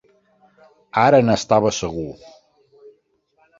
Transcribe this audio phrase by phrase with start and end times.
[1.01, 2.09] Ara n'estava segur.